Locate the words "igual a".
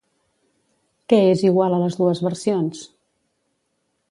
1.49-1.83